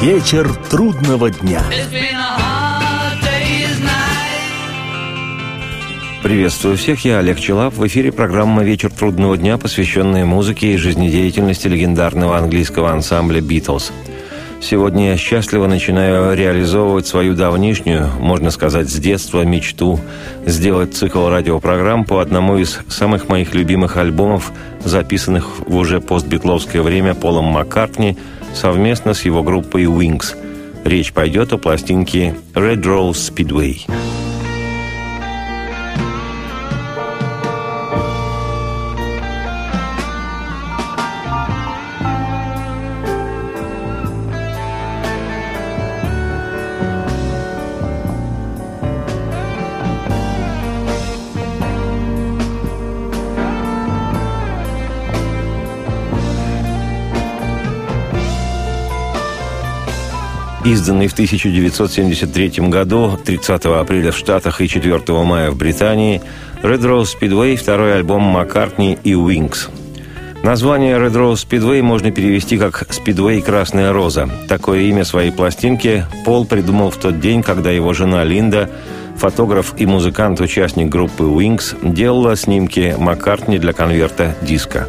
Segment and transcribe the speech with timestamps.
[0.00, 1.62] Вечер трудного дня.
[6.22, 7.74] Приветствую всех, я Олег Челап.
[7.74, 13.92] В эфире программа «Вечер трудного дня», посвященная музыке и жизнедеятельности легендарного английского ансамбля «Битлз».
[14.62, 20.00] Сегодня я счастливо начинаю реализовывать свою давнишнюю, можно сказать, с детства мечту
[20.46, 27.14] сделать цикл радиопрограмм по одному из самых моих любимых альбомов, записанных в уже постбитловское время
[27.14, 28.16] Полом Маккартни
[28.54, 30.36] совместно с его группой Wings.
[30.84, 34.19] Речь пойдет о пластинке Red Rose Speedway.
[60.70, 66.22] Изданный в 1973 году, 30 апреля в Штатах и 4 мая в Британии,
[66.62, 69.68] Red Rose Speedway– второй альбом Маккартни и Wings.
[70.44, 74.30] Название Red Rose Speedway можно перевести как «Speedway Красная Роза».
[74.48, 78.70] Такое имя своей пластинки Пол придумал в тот день, когда его жена Линда,
[79.16, 84.86] фотограф и музыкант-участник группы Wings, делала снимки Маккартни для конверта диска.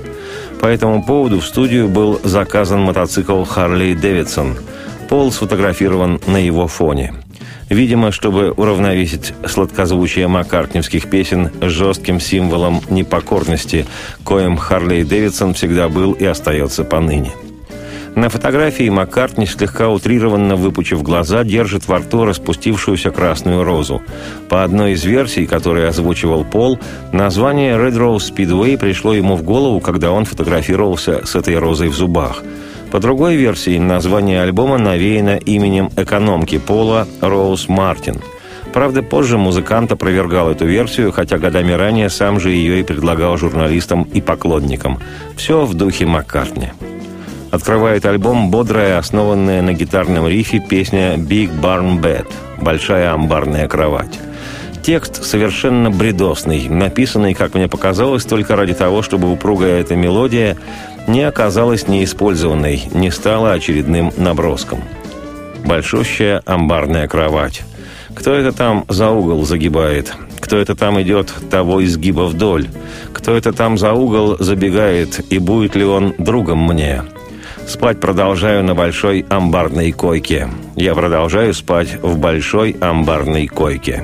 [0.61, 4.57] По этому поводу в студию был заказан мотоцикл Harley Davidson–
[5.11, 7.13] Пол сфотографирован на его фоне.
[7.69, 13.85] Видимо, чтобы уравновесить сладкозвучие маккартневских песен жестким символом непокорности,
[14.23, 17.31] коим Харлей Дэвидсон всегда был и остается поныне.
[18.15, 24.01] На фотографии Маккартни, слегка утрированно выпучив глаза, держит во рту распустившуюся красную розу.
[24.47, 26.79] По одной из версий, которые озвучивал Пол,
[27.11, 31.95] название Red Rose Speedway пришло ему в голову, когда он фотографировался с этой розой в
[31.95, 32.43] зубах–
[32.91, 38.21] по другой версии, название альбома навеяно именем экономки Пола Роуз Мартин.
[38.73, 44.03] Правда, позже музыкант опровергал эту версию, хотя годами ранее сам же ее и предлагал журналистам
[44.03, 44.99] и поклонникам.
[45.35, 46.69] Все в духе Маккартни.
[47.49, 52.27] Открывает альбом бодрая, основанная на гитарном рифе песня «Big Barn Bed»–
[52.61, 54.19] «Большая амбарная кровать».
[54.83, 60.57] Текст совершенно бредосный, написанный, как мне показалось, только ради того, чтобы упругая эта мелодия
[61.07, 64.83] не оказалась неиспользованной, не стала очередным наброском.
[65.65, 67.63] Большущая амбарная кровать.
[68.13, 70.13] Кто это там за угол загибает?
[70.39, 72.67] Кто это там идет того изгиба вдоль?
[73.13, 77.03] Кто это там за угол забегает, и будет ли он другом мне?
[77.67, 80.49] Спать продолжаю на большой амбарной койке.
[80.75, 84.03] Я продолжаю спать в большой амбарной койке.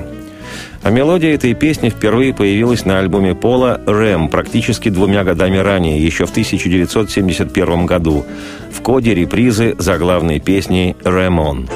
[0.82, 6.24] А мелодия этой песни впервые появилась на альбоме Пола «Рэм» практически двумя годами ранее, еще
[6.24, 8.24] в 1971 году,
[8.72, 11.66] в коде репризы заглавной песни «Рэм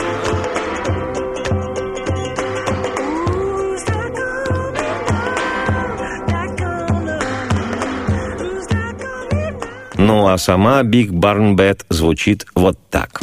[9.98, 13.20] Ну а сама «Биг Барн Бет» звучит вот так.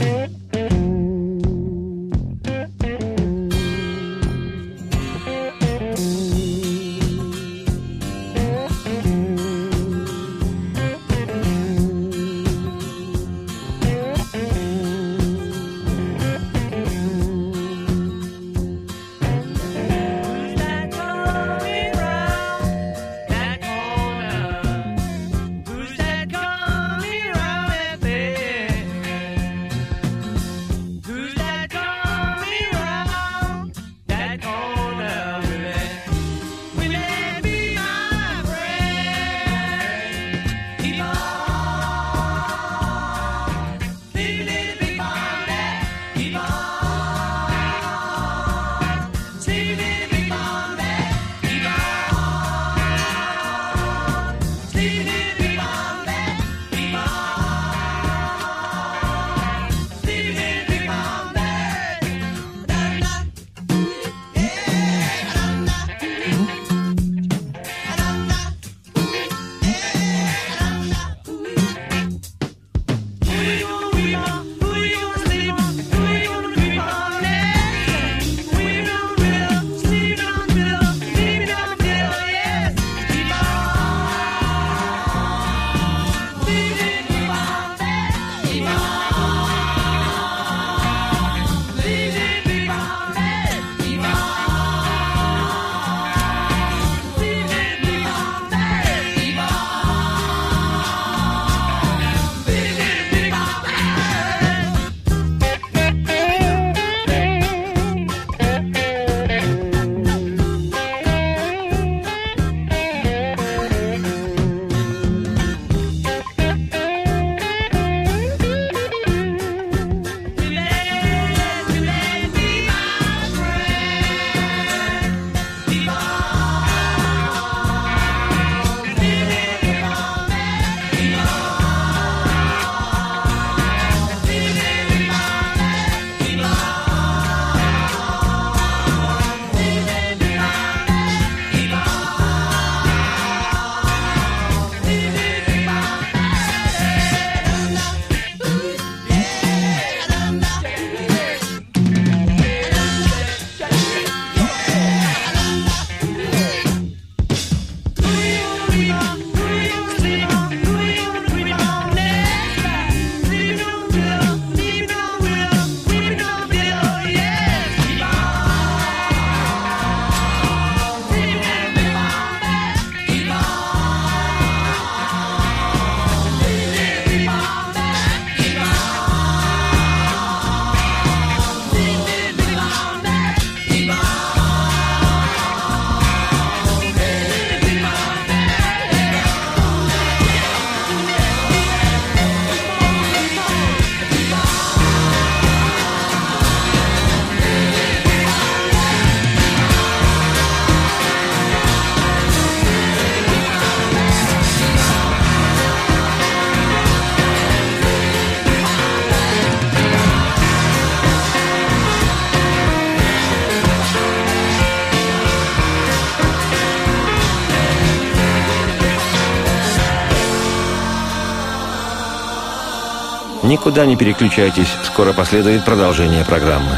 [223.50, 226.70] Никуда не переключайтесь, скоро последует продолжение программы.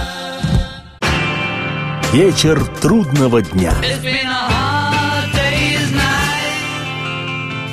[2.14, 3.74] Вечер трудного дня.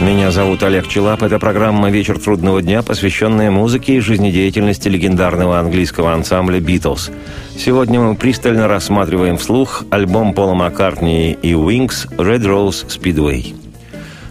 [0.01, 1.23] Меня зовут Олег Челап.
[1.23, 7.13] Это программа «Вечер трудного дня», посвященная музыке и жизнедеятельности легендарного английского ансамбля «Битлз».
[7.57, 13.68] Сегодня мы пристально рассматриваем вслух альбом Пола Маккартни и «Wings» «Red Rose Speedway».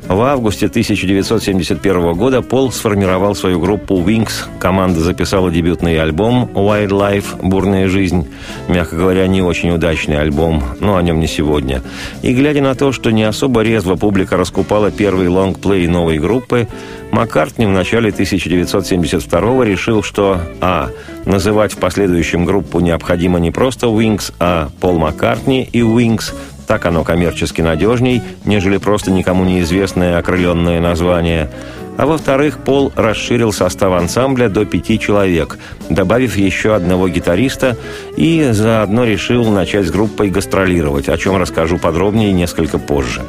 [0.08, 4.46] В августе 1971 года Пол сформировал свою группу Wings.
[4.58, 8.26] Команда записала дебютный альбом Wildlife «Бурная жизнь».
[8.70, 11.82] Мягко говоря, не очень удачный альбом, но о нем не сегодня.
[12.22, 16.70] И глядя на то, что не особо резво публика раскупала первый лонгплей новой группы,
[17.12, 20.90] Маккартни в начале 1972 решил, что а.
[21.26, 26.34] Называть в последующем группу необходимо не просто Wings, а Пол Маккартни и Wings–
[26.68, 31.50] так оно коммерчески надежней, нежели просто никому неизвестное окрыленное название.
[31.98, 35.58] А во-вторых, Пол расширил состав ансамбля до пяти человек,
[35.90, 37.76] добавив еще одного гитариста,
[38.18, 43.24] и заодно решил начать с группой гастролировать, о чем расскажу подробнее несколько позже.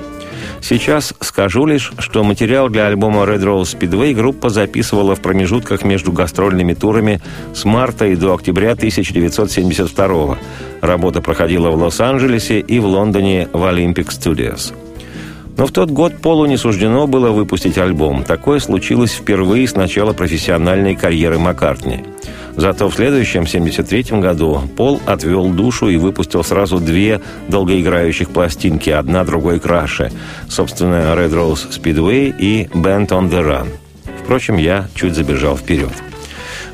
[0.61, 6.13] Сейчас скажу лишь, что материал для альбома Red Rose Speedway группа записывала в промежутках между
[6.13, 7.21] гастрольными турами
[7.55, 10.39] с марта и до октября 1972 года.
[10.81, 14.73] Работа проходила в Лос-Анджелесе и в Лондоне в Olympic Studios.
[15.57, 18.23] Но в тот год Полу не суждено было выпустить альбом.
[18.23, 22.05] Такое случилось впервые с начала профессиональной карьеры Маккартни–
[22.59, 29.23] Зато в следующем, 73 году, Пол отвел душу и выпустил сразу две долгоиграющих пластинки, одна
[29.23, 30.11] другой краше.
[30.49, 33.69] Собственно, Red Rose Speedway и Band on the Run.
[34.25, 35.93] Впрочем, я чуть забежал вперед.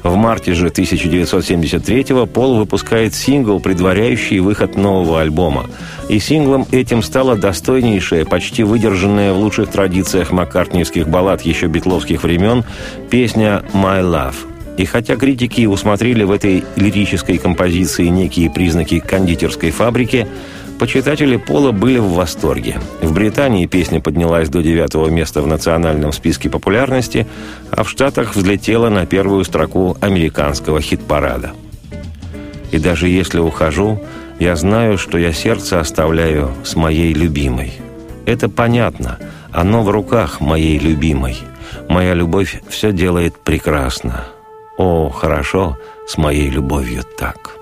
[0.02, 5.66] В марте же 1973-го Пол выпускает сингл, предваряющий выход нового альбома.
[6.08, 12.64] И синглом этим стала достойнейшая, почти выдержанная в лучших традициях маккартниевских баллад еще битловских времен
[13.10, 14.53] песня «My Love».
[14.76, 20.26] И хотя критики усмотрели в этой лирической композиции некие признаки кондитерской фабрики,
[20.78, 22.80] почитатели Пола были в восторге.
[23.00, 27.26] В Британии песня поднялась до девятого места в национальном списке популярности,
[27.70, 31.52] а в Штатах взлетела на первую строку американского хит-парада.
[32.72, 34.02] И даже если ухожу,
[34.40, 37.74] я знаю, что я сердце оставляю с моей любимой.
[38.26, 39.18] Это понятно,
[39.52, 41.36] оно в руках моей любимой.
[41.88, 44.24] Моя любовь все делает прекрасно.
[44.76, 47.56] О, хорошо с моей любовью так.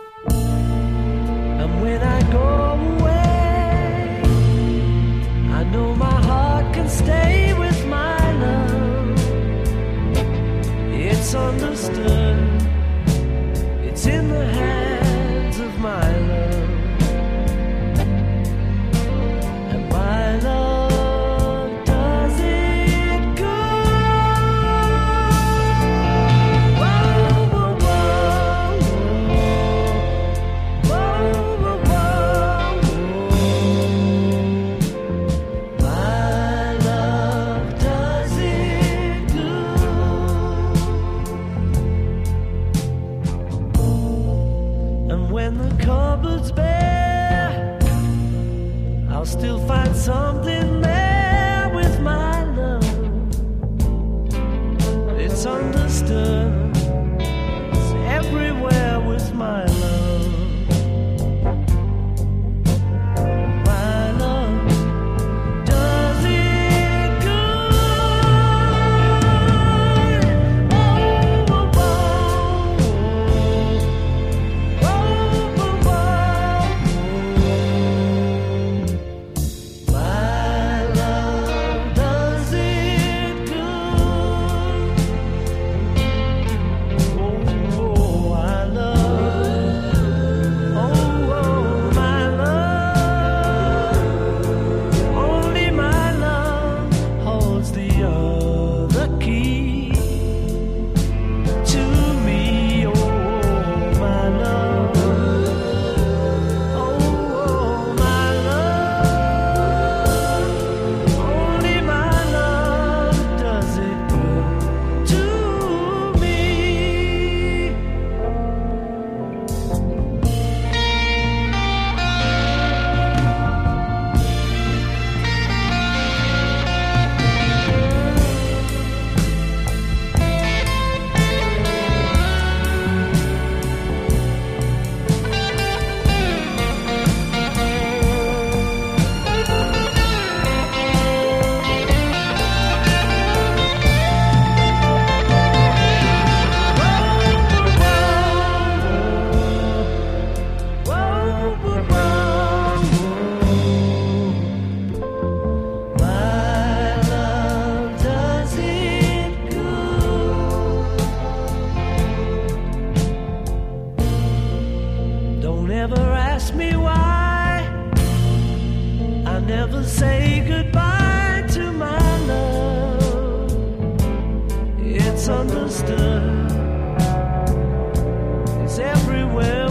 [178.63, 179.62] It's everywhere.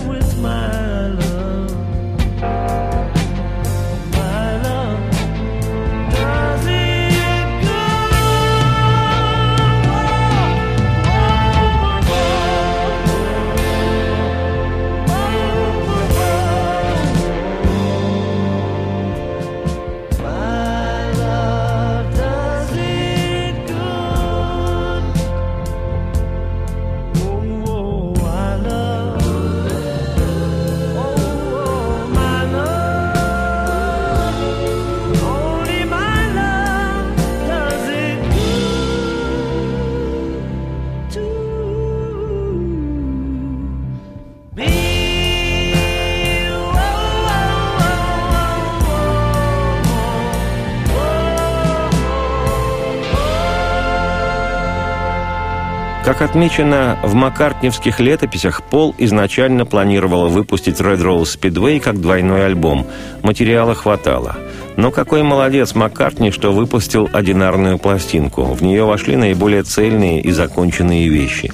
[56.21, 62.85] Отмечено в маккартневских летописях, Пол изначально планировал выпустить Red Rose Speedway как двойной альбом.
[63.23, 64.37] Материала хватало.
[64.77, 68.43] Но какой молодец Маккартни, что выпустил одинарную пластинку.
[68.43, 71.51] В нее вошли наиболее цельные и законченные вещи.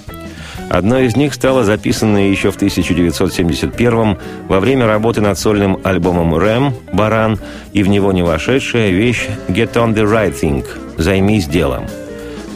[0.70, 4.18] Одной из них стала записанная еще в 1971
[4.50, 7.40] во время работы над сольным альбомом «Рэм» «Баран»
[7.72, 10.66] и в него не вошедшая вещь «Get on the right thing»
[10.98, 11.86] «Займись делом».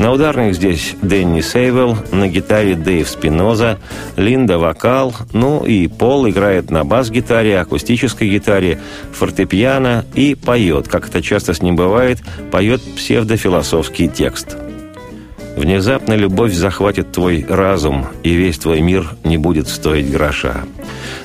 [0.02, 3.78] На ударных здесь Дэнни Сейвелл, на гитаре Дэйв Спиноза,
[4.16, 8.80] Линда вокал, ну и Пол играет на бас-гитаре, акустической гитаре,
[9.12, 12.18] фортепиано и поет, как это часто с ним бывает,
[12.50, 14.58] поет псевдофилософский текст.
[15.56, 20.64] Внезапно любовь захватит твой разум, и весь твой мир не будет стоить гроша.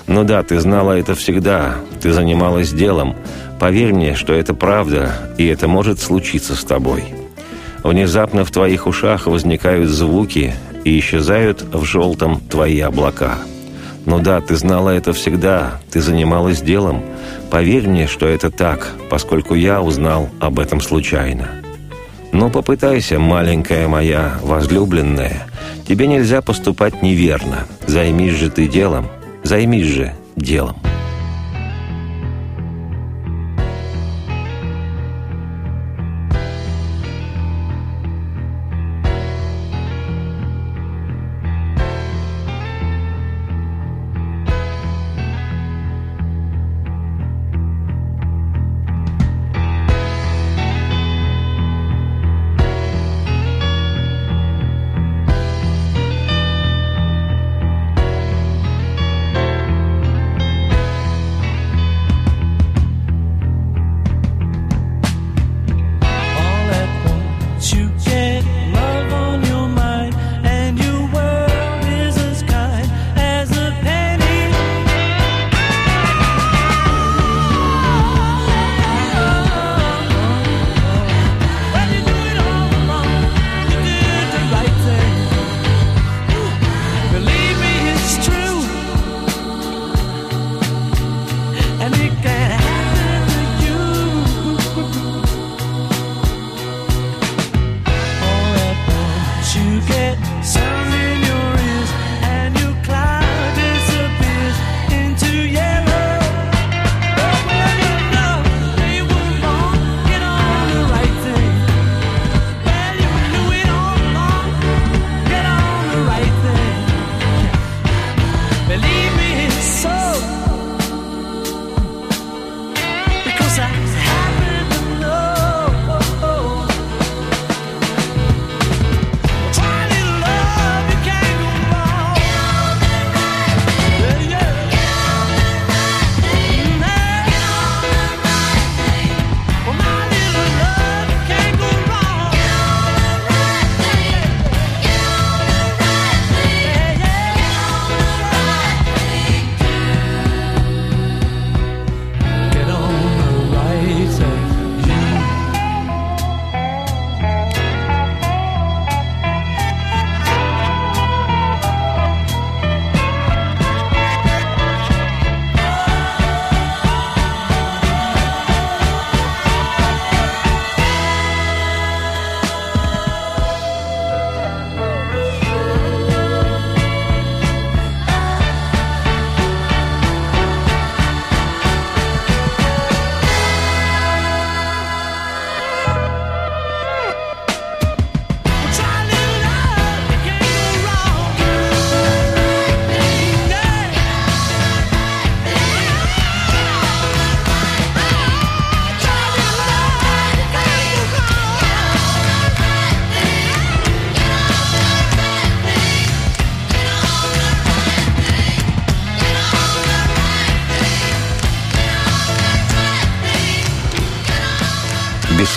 [0.06, 3.16] Ну да, ты знала это всегда, ты занималась делом.
[3.59, 7.04] Поверь мне, что это правда, и это может случиться с тобой.
[7.87, 10.52] Внезапно в твоих ушах возникают звуки
[10.83, 13.38] и исчезают в желтом твои облака.
[14.07, 17.05] Ну да, ты знала это всегда, ты занималась делом.
[17.49, 21.49] Поверь мне, что это так, поскольку я узнал об этом случайно.
[22.33, 25.47] Но попытайся, маленькая моя возлюбленная,
[25.87, 27.69] тебе нельзя поступать неверно.
[27.87, 29.07] Займись же ты делом,
[29.45, 30.76] займись же делом.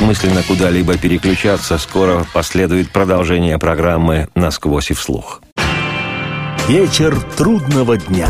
[0.09, 1.77] Бессмысленно куда-либо переключаться.
[1.77, 5.41] Скоро последует продолжение программы «Насквозь и вслух».
[6.67, 8.29] Вечер трудного дня.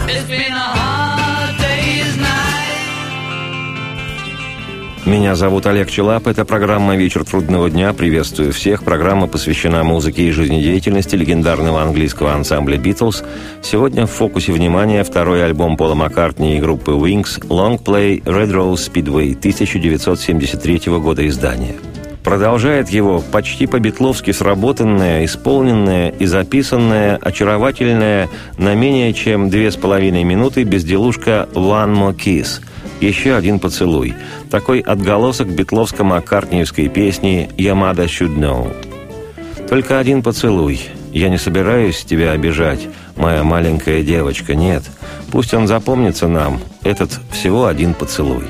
[5.10, 6.28] Меня зовут Олег Челап.
[6.28, 7.94] Это программа «Вечер трудного дня».
[7.94, 8.84] Приветствую всех.
[8.84, 13.24] Программа посвящена музыке и жизнедеятельности легендарного английского ансамбля «Битлз».
[13.64, 18.88] Сегодня в фокусе внимания второй альбом Пола Маккартни и группы «Wings» «Long Play Red Rose
[18.88, 21.78] Speedway» 1973 года издания.
[22.24, 30.24] Продолжает его почти по-битловски сработанная, исполненная и записанная, очаровательная на менее чем две с половиной
[30.24, 32.62] минуты безделушка «One More Kiss»,
[33.02, 34.14] еще один поцелуй.
[34.50, 38.74] Такой отголосок битловско-маккартниевской песни «Ямада should know».
[39.70, 40.82] Только один поцелуй.
[41.14, 44.84] Я не собираюсь тебя обижать, моя маленькая девочка, нет.
[45.32, 48.46] Пусть он запомнится нам, этот всего один поцелуй.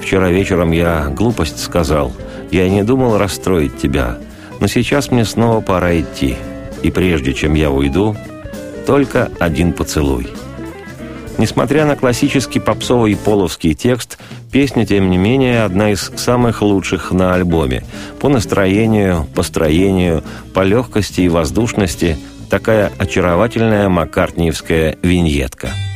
[0.00, 2.12] Вчера вечером я глупость сказал.
[2.50, 4.18] Я не думал расстроить тебя.
[4.60, 6.36] Но сейчас мне снова пора идти.
[6.82, 8.16] И прежде чем я уйду,
[8.86, 10.28] только один поцелуй.
[11.40, 14.18] Несмотря на классический попсовый половский текст,
[14.52, 17.82] песня, тем не менее, одна из самых лучших на альбоме.
[18.20, 20.22] По настроению, построению,
[20.52, 22.18] по легкости и воздушности
[22.50, 25.70] такая очаровательная маккартниевская виньетка–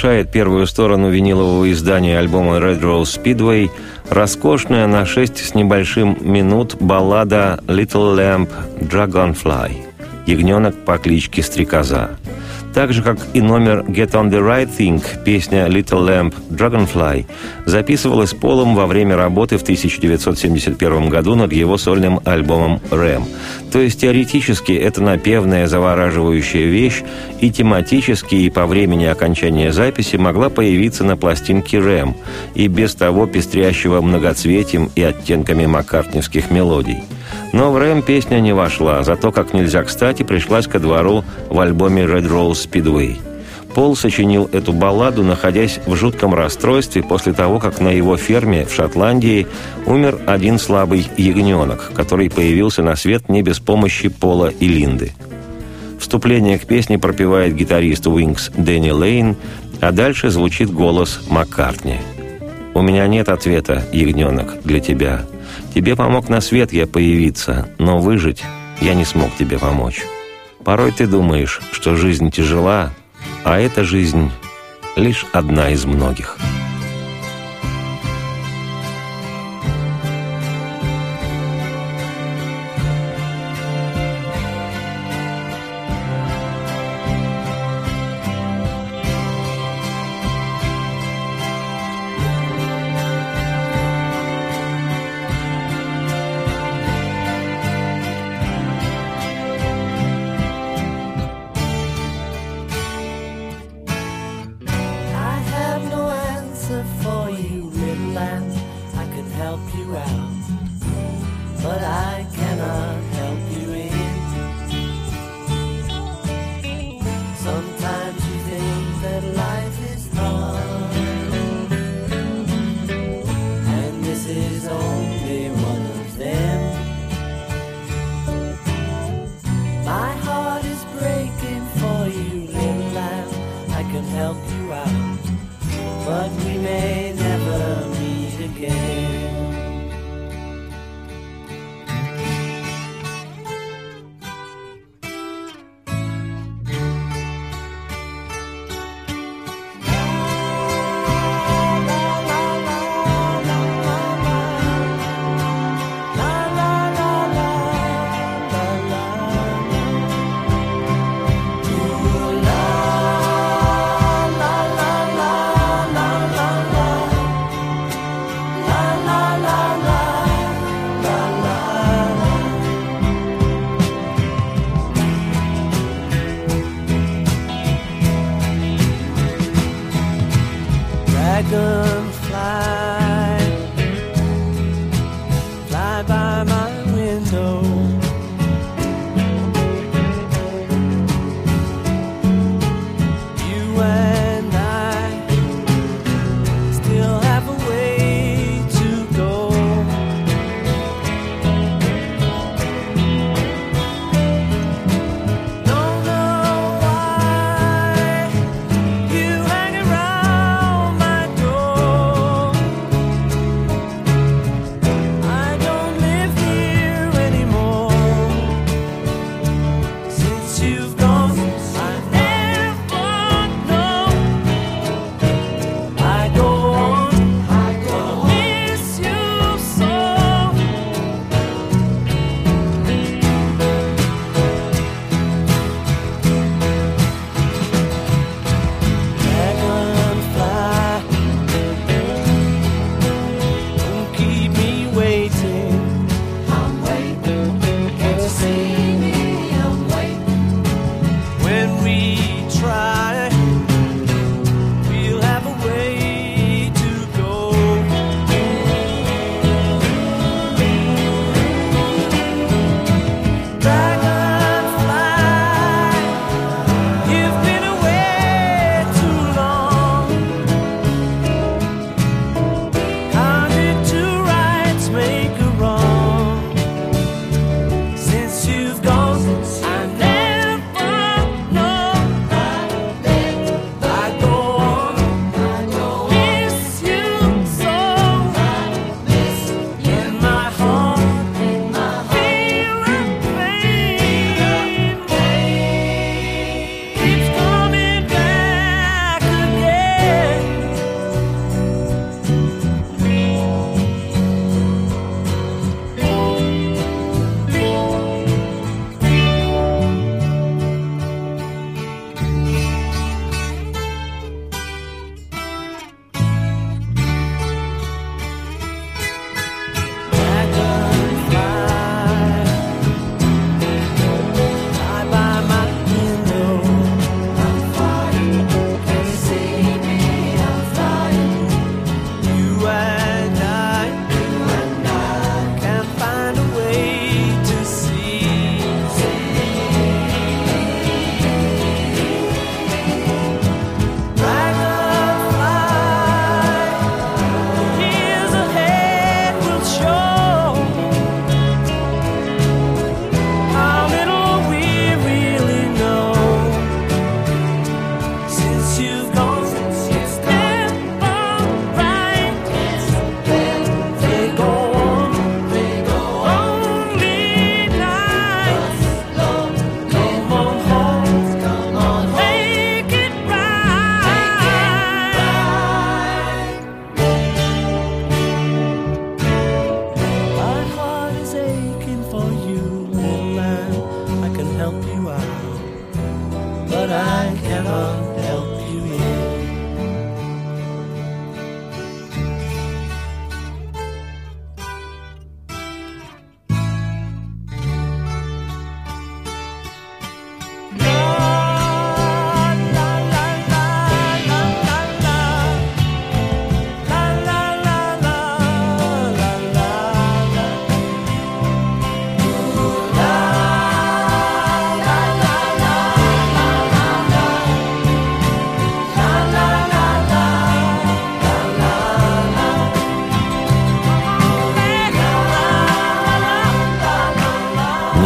[0.00, 3.70] завершает первую сторону винилового издания альбома Red Rose Speedway
[4.08, 8.48] роскошная на шесть с небольшим минут баллада «Little Lamp
[8.80, 9.72] Dragonfly»
[10.26, 12.18] «Ягненок по кличке Стрекоза».
[12.74, 17.26] Так же, как и номер «Get on the Right Thing» песня «Little Lamp Dragonfly»
[17.66, 23.24] записывалась Полом во время работы в 1971 году над его сольным альбомом «Рэм».
[23.72, 27.02] То есть теоретически это напевная завораживающая вещь
[27.40, 32.14] и тематически и по времени окончания записи могла появиться на пластинке «Рэм»
[32.54, 36.98] и без того пестрящего многоцветием и оттенками маккартневских мелодий–
[37.52, 42.02] но в Рэм песня не вошла, зато как нельзя кстати пришлась ко двору в альбоме
[42.02, 43.18] Red Rose Speedway.
[43.74, 48.74] Пол сочинил эту балладу, находясь в жутком расстройстве после того, как на его ферме в
[48.74, 49.46] Шотландии
[49.86, 55.12] умер один слабый ягненок, который появился на свет не без помощи Пола и Линды.
[56.00, 59.36] Вступление к песне пропевает гитарист Уинкс Дэнни Лейн,
[59.80, 61.98] а дальше звучит голос Маккартни.
[62.74, 65.22] «У меня нет ответа, ягненок, для тебя.
[65.74, 68.42] Тебе помог на свет я появиться, но выжить
[68.80, 70.02] я не смог тебе помочь.
[70.64, 72.92] Порой ты думаешь, что жизнь тяжела,
[73.44, 74.30] а эта жизнь
[74.96, 76.36] лишь одна из многих.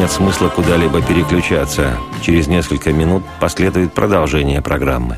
[0.05, 1.97] Нет смысла куда-либо переключаться.
[2.21, 5.17] Через несколько минут последует продолжение программы.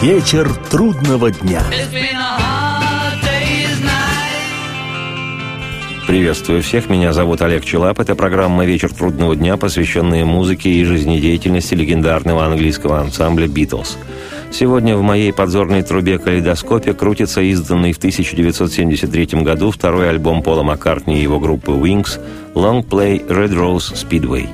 [0.00, 1.62] Вечер трудного дня.
[6.06, 8.00] Приветствую всех, меня зовут Олег Челап.
[8.00, 13.98] Это программа «Вечер трудного дня», посвященная музыке и жизнедеятельности легендарного английского ансамбля «Битлз».
[14.52, 21.18] Сегодня в моей подзорной трубе калейдоскопе крутится изданный в 1973 году второй альбом Пола Маккартни
[21.18, 22.20] и его группы Wings
[22.54, 24.46] «Long Play Red Rose Speedway».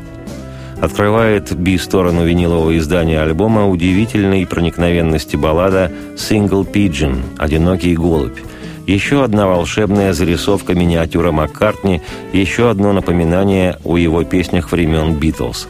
[0.81, 8.39] Открывает би-сторону винилового издания альбома удивительной проникновенности баллада «Single Pigeon»– «Одинокий голубь»,
[8.87, 12.01] еще одна волшебная зарисовка миниатюра Маккартни,
[12.33, 15.69] еще одно напоминание о его песнях времен «Битлз».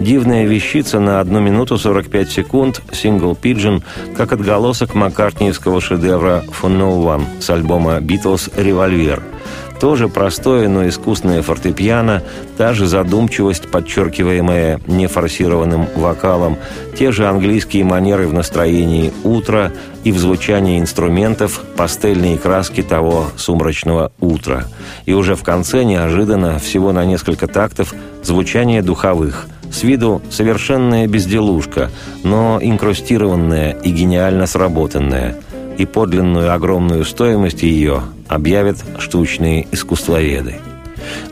[0.00, 3.82] Дивная вещица на 1 минуту 45 секунд, сингл «Pigeon»,
[4.16, 8.50] как отголосок маккартниевского шедевра «For No One» с альбома «Битлз.
[8.56, 9.22] Револьвер».
[9.80, 12.22] Тоже простое, но искусное фортепиано,
[12.56, 16.58] та же задумчивость, подчеркиваемая нефорсированным вокалом,
[16.96, 19.72] те же английские манеры в настроении утра
[20.04, 24.64] и в звучании инструментов, пастельные краски того сумрачного утра.
[25.06, 31.90] И уже в конце неожиданно, всего на несколько тактов, звучание духовых– с виду совершенная безделушка,
[32.24, 35.36] но инкрустированная и гениально сработанная.
[35.76, 40.56] И подлинную огромную стоимость ее объявят штучные искусствоведы.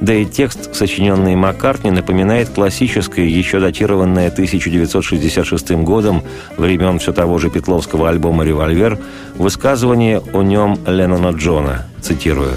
[0.00, 6.22] Да и текст, сочиненный Маккартни, напоминает классическое, еще датированное 1966 годом,
[6.56, 8.98] времен все того же Петловского альбома «Револьвер»,
[9.36, 12.54] высказывание о нем Леннона Джона, цитирую.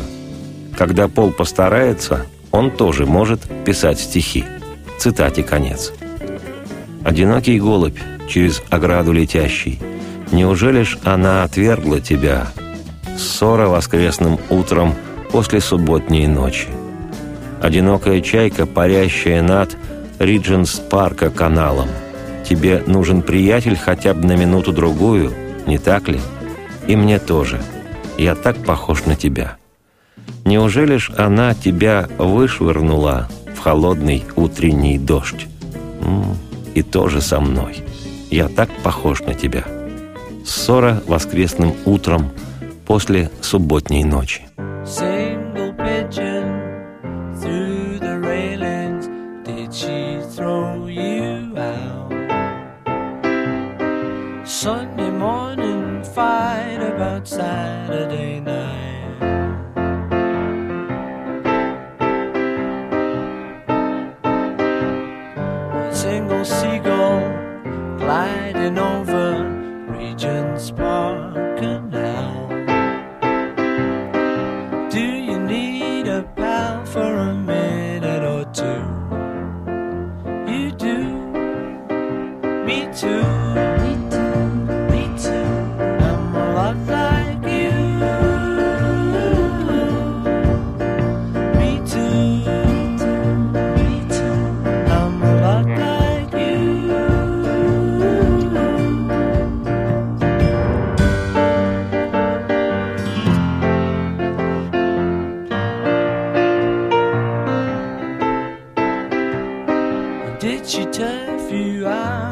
[0.78, 4.46] «Когда Пол постарается, он тоже может писать стихи».
[5.00, 5.94] Цитате конец.
[7.04, 9.80] «Одинокий голубь, через ограду летящий,
[10.32, 12.48] Неужели ж она отвергла тебя?
[13.18, 14.96] Ссора воскресным утром
[15.32, 16.68] после субботней ночи.
[17.62, 19.76] Одинокая чайка, парящая над
[20.20, 21.90] Ридженс парка каналом.
[22.48, 25.34] Тебе нужен приятель хотя бы на минуту-другую,
[25.66, 26.20] не так ли?
[26.88, 27.60] И мне тоже.
[28.18, 29.58] Я так похож на тебя.
[30.46, 33.28] Неужели ж она тебя вышвырнула
[33.60, 35.48] холодный утренний дождь.
[36.76, 37.84] И тоже со мной.
[38.30, 39.64] Я так похож на тебя.
[40.46, 42.30] Ссора воскресным утром
[42.86, 44.44] после субботней ночи.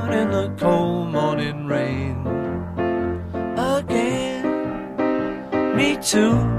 [0.08, 2.26] out in the cold morning rain
[3.58, 4.46] again.
[5.76, 6.57] Me too.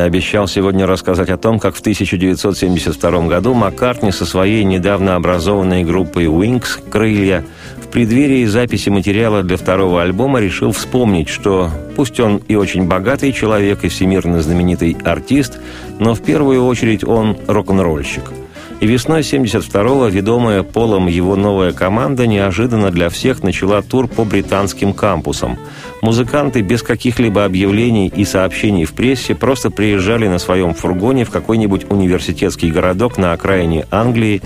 [0.00, 5.84] Я обещал сегодня рассказать о том, как в 1972 году Маккартни со своей недавно образованной
[5.84, 7.44] группой Wings «Крылья»
[7.82, 13.30] в преддверии записи материала для второго альбома решил вспомнить, что пусть он и очень богатый
[13.34, 15.58] человек, и всемирно знаменитый артист,
[15.98, 18.32] но в первую очередь он рок-н-ролльщик–
[18.80, 24.94] и весной 72-го, ведомая Полом его новая команда, неожиданно для всех начала тур по британским
[24.94, 25.58] кампусам.
[26.00, 31.86] Музыканты без каких-либо объявлений и сообщений в прессе просто приезжали на своем фургоне в какой-нибудь
[31.90, 34.40] университетский городок на окраине Англии,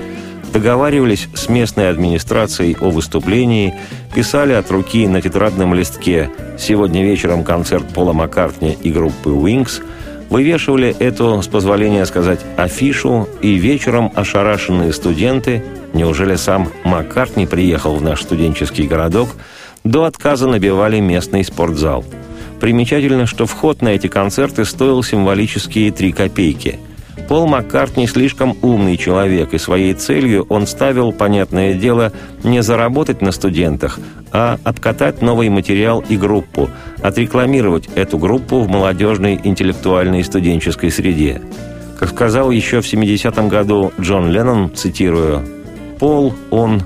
[0.53, 3.75] договаривались с местной администрацией о выступлении,
[4.15, 9.83] писали от руки на тетрадном листке «Сегодня вечером концерт Пола Маккартни и группы Wings»,
[10.31, 15.63] Вывешивали эту, с позволения сказать, афишу, и вечером ошарашенные студенты,
[15.93, 19.29] неужели сам Маккартни приехал в наш студенческий городок,
[19.85, 22.05] до отказа набивали местный спортзал.
[22.61, 26.79] Примечательно, что вход на эти концерты стоил символические три копейки–
[27.29, 33.33] Пол Маккартни слишком умный человек, и своей целью он ставил, понятное дело, не заработать на
[33.33, 33.99] студентах,
[34.31, 36.69] а обкатать новый материал и группу,
[37.03, 41.41] отрекламировать эту группу в молодежной интеллектуальной студенческой среде.
[41.99, 45.47] Как сказал еще в 70-м году Джон Леннон, цитирую,
[45.99, 46.83] «Пол, он...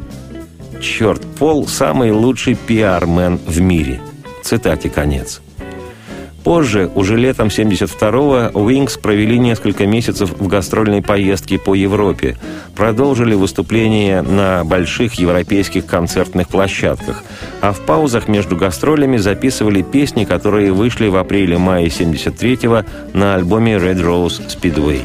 [0.81, 4.01] Черт, Пол– самый лучший пиармен в мире».
[4.43, 5.41] Цитате конец.
[6.45, 12.39] Позже, уже летом 72-го, Wings провели несколько месяцев в гастрольной поездке по Европе,
[12.75, 17.23] продолжили выступления на больших европейских концертных площадках,
[17.61, 24.01] а в паузах между гастролями записывали песни, которые вышли в апреле-мае 73-го на альбоме Red
[24.01, 25.03] Rose Speedway.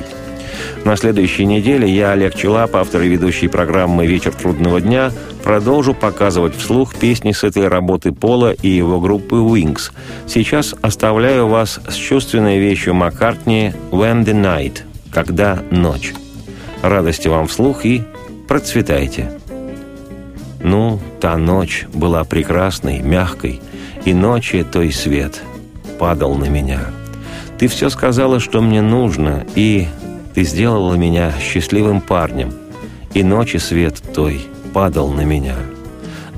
[0.86, 5.12] На следующей неделе я, Олег Челап, автор и ведущий программы «Вечер трудного дня»,
[5.42, 9.94] продолжу показывать вслух песни с этой работы Пола и его группы Wings.
[10.28, 14.82] Сейчас оставляю вас с чувственной вещью Маккартни «When the Night»–
[15.12, 16.14] «Когда ночь».
[16.82, 18.04] Радости вам вслух и
[18.50, 19.32] процветайте.
[20.62, 23.62] Ну, та ночь была прекрасной, мягкой,
[24.04, 25.42] и ночи той свет
[25.98, 26.82] падал на меня.
[27.58, 29.88] Ты все сказала, что мне нужно, и
[30.34, 32.54] ты сделала меня счастливым парнем,
[33.14, 34.42] и ночи свет той
[34.74, 35.56] падал на меня.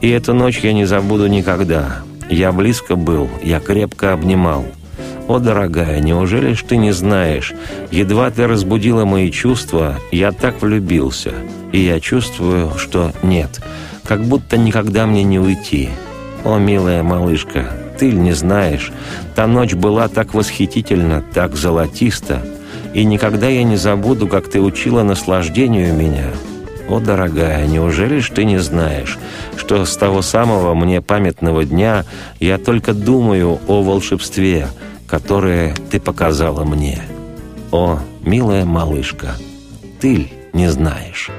[0.01, 1.99] И эту ночь я не забуду никогда.
[2.29, 4.65] Я близко был, я крепко обнимал.
[5.27, 7.53] О, дорогая, неужели ж ты не знаешь?
[7.91, 11.33] Едва ты разбудила мои чувства, я так влюбился.
[11.71, 13.61] И я чувствую, что нет,
[14.03, 15.89] как будто никогда мне не уйти.
[16.43, 18.91] О, милая малышка, ты ли не знаешь?
[19.33, 22.45] Та ночь была так восхитительна, так золотиста,
[22.95, 26.31] и никогда я не забуду, как ты учила наслаждению меня.
[26.87, 29.19] О, дорогая, неужели ж ты не знаешь,
[29.57, 32.05] что с того самого мне памятного дня
[32.39, 34.69] я только думаю о волшебстве,
[35.07, 37.01] которое ты показала мне?
[37.71, 39.35] О, милая малышка,
[39.99, 41.29] ты не знаешь».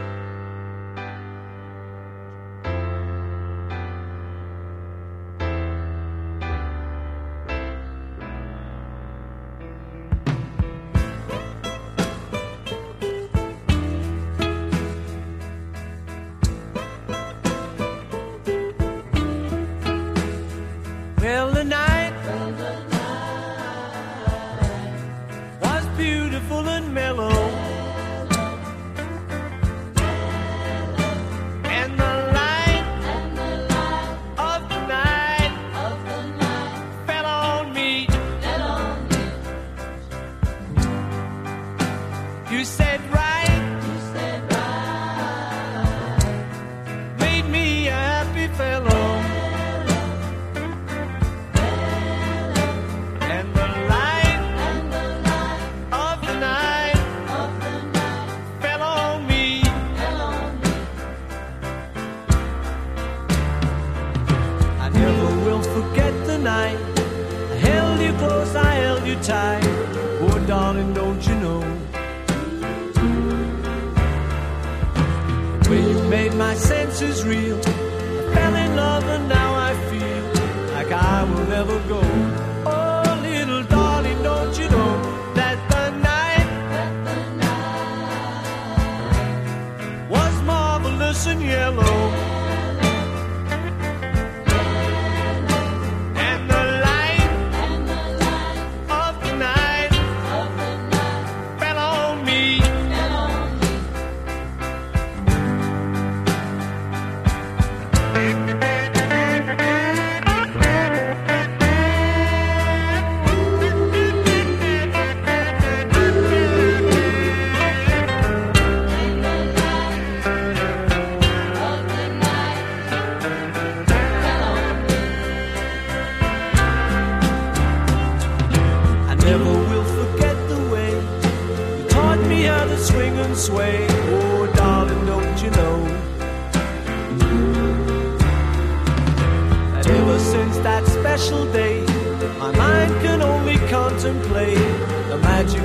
[76.08, 77.58] made my senses real.
[77.58, 82.35] I fell in love and now I feel like I will never go.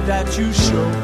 [0.06, 1.01] that you show.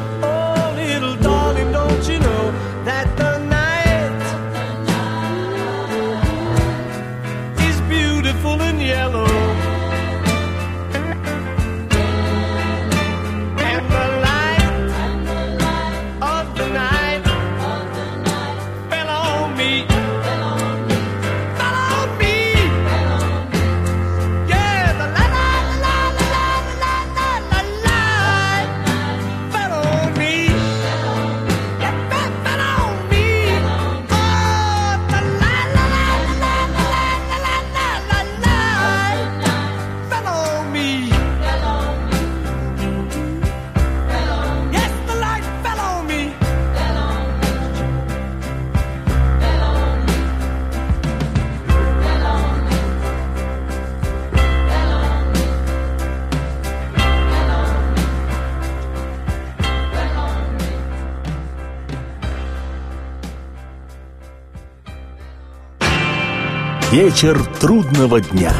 [67.08, 68.52] Вечер трудного дня.